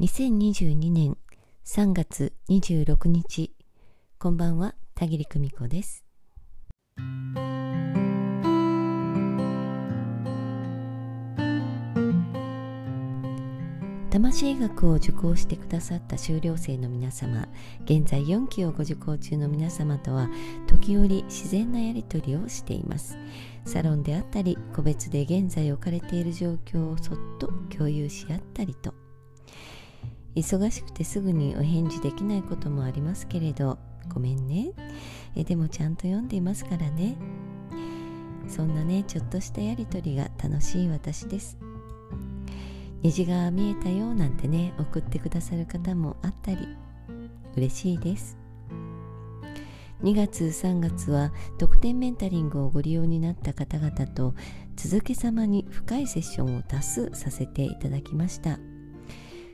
[0.00, 1.16] 2022年
[1.66, 3.52] 3月26日。
[4.20, 6.04] こんばんは田切久美子です。
[14.08, 17.48] 魂学を受講してくださった修了生の皆様
[17.84, 20.28] 現在4期をご受講中の皆様とは
[20.68, 23.18] 時折自然なやり取りをしています。
[23.64, 28.94] サロンであったり個別で現在置かれている状況をそっと共有し合ったりと。
[30.38, 33.78] 忙しくてすぐにお返事できないこともありますけれど
[34.12, 34.72] ごめんね。
[35.36, 37.16] えでもちゃんと読んでいますからね。
[38.48, 41.58] そんなねちょっとしたやりとりが楽しい私です。
[43.02, 46.66] 虹が見えたよなんてね送ってくださる方もあったり
[47.56, 48.38] 嬉しいです。
[50.02, 54.34] 2月3月は特典メンタリングをご利用になった方々と
[54.76, 58.58] 続けざまに深いセッションを多数させていただきました。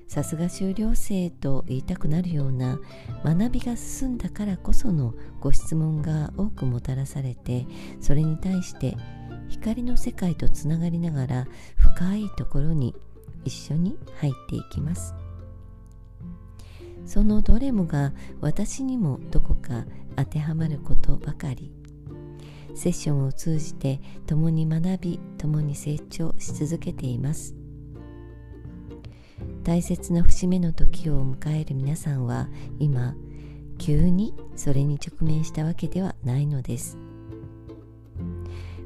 [0.07, 2.79] さすが修了生と言いたくなるような
[3.25, 7.67] 学びが進んだからこそのご質問が多くもたらされて
[8.01, 8.97] それに対して
[9.49, 11.47] 光の世界とつながりながら
[11.77, 12.95] 深いところに
[13.45, 15.15] 一緒に入っていきます。
[17.07, 19.85] そのどれもが私にもどこか
[20.17, 21.73] 当てはまることばかり。
[22.75, 27.55] セッションを通じて共に学び共に成長し続けています。
[29.65, 32.49] 大切な節目の時を迎える皆さんは
[32.79, 33.15] 今
[33.79, 36.99] 急にそれに直面したわけではないのです。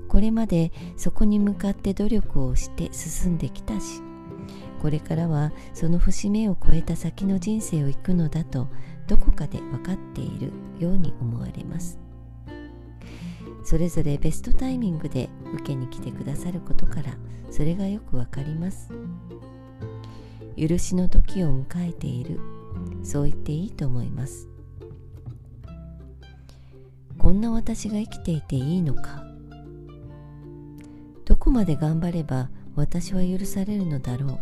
[0.09, 4.01] これまでそこに向かって努力をして進んできたし
[4.81, 8.69] これからはその節目を超えた先の人生を行くのだと
[9.07, 11.99] どこかで分かっているように思われます。
[13.65, 17.19] それぞれベストタイミングで受けに来てくださることから
[17.51, 18.91] それがよくわかります。
[20.59, 22.41] 許しの時を迎えている。
[23.03, 24.49] そう言っていいと思います。
[27.19, 29.25] こんな私が生きていていいのか。
[31.25, 34.41] どこまで頑張れば私は許されるのだろう。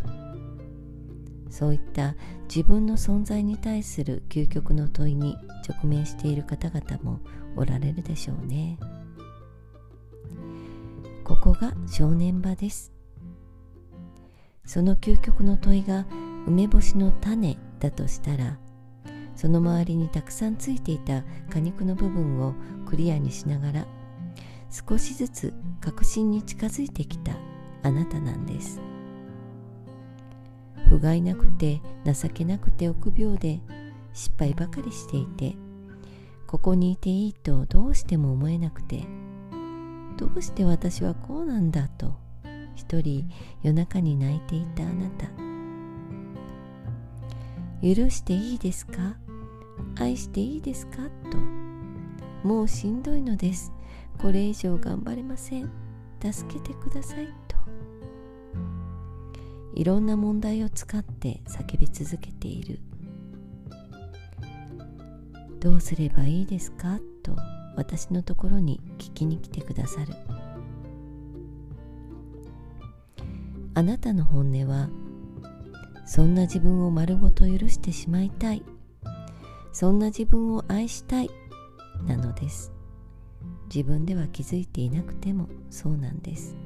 [1.51, 2.15] そういった
[2.49, 5.37] 自分の存在に対する究極の問いに
[5.69, 7.21] 直面している方々も
[7.57, 8.79] おられるでしょうね。
[11.25, 12.96] ここが正念場です。
[14.67, 16.05] その究極の問いが
[16.47, 18.59] 梅干しの種だとしたら
[19.35, 22.55] その周りにたくさんついていた果肉の部分を
[22.87, 23.87] クリアにしながら
[24.71, 27.33] 少しずつ確信に近づいてきた
[27.83, 28.81] あなたなんです。
[30.89, 33.61] 不甲斐なくて情けなくて臆病で
[34.13, 35.57] 失敗ばかりしていて
[36.47, 39.05] ここにいていいとどうしても思えなくて
[40.17, 42.15] どうして私はこうなんだと
[42.77, 43.29] 一人
[43.63, 45.27] 夜中に泣いていたあなた。
[47.83, 49.17] 許していいですか？
[49.99, 50.99] 愛していいですか？
[51.31, 51.39] と。
[52.47, 53.73] もうしんどいのです。
[54.19, 55.71] これ以上頑張れません。
[56.23, 57.57] 助けてくださいと。
[59.75, 62.81] いろんな問題を使って叫び続けている。
[65.61, 66.99] どうすればいいですか？
[67.23, 67.37] と
[67.77, 70.15] 私のところに聞きに来てくださる。
[73.77, 74.89] あなたの本音は
[76.07, 78.65] そんな自分を丸ごと許してしまいたい。
[79.71, 81.31] そんな自分を愛したい。
[82.07, 82.73] なのです。
[83.67, 86.57] 自分では気づいていなくてもそうなんです。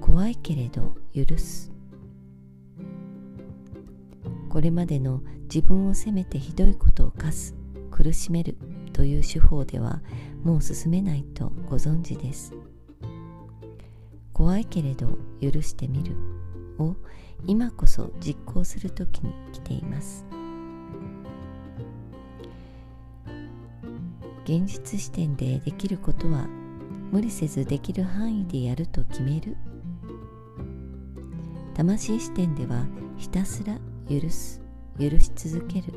[0.00, 1.70] 怖いけれど許す。
[4.48, 7.54] これまでの自分を責めてひどいことを課す
[7.90, 8.56] 苦しめる
[8.94, 10.00] という手法では
[10.42, 12.54] もう進めないとご存知です。
[14.32, 16.16] 怖いけれど許してみる。
[16.78, 16.96] を
[17.46, 20.24] 今こそ実行する時に来ています。
[24.44, 26.46] 現実視点でできることは
[27.12, 29.56] 無理せずできる範囲でやると決める。
[31.74, 32.86] 魂視点では
[33.16, 33.78] ひたすら
[34.08, 34.60] 許す
[34.98, 35.92] 許し続ける。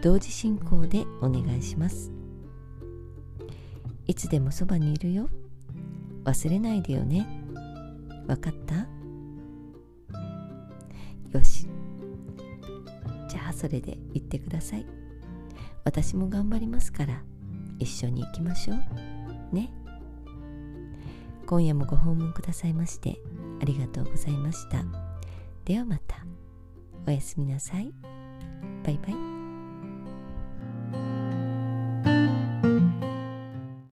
[0.00, 2.12] 同時進行でお願いします。
[4.06, 5.28] いつでもそばにいるよ。
[6.24, 7.26] 忘れないでよね。
[8.26, 8.86] わかった？
[11.36, 11.66] よし。
[13.28, 14.86] じゃあそれで言ってください。
[15.84, 17.22] 私も頑張りますから。
[17.78, 19.54] 一緒に行きましょう。
[19.54, 19.70] ね。
[21.46, 23.18] 今夜もご訪問くださいまして
[23.62, 24.84] ありがとうございました。
[25.64, 26.26] ではまた。
[27.06, 27.92] おやすみなさい。
[28.84, 29.37] バイバイ。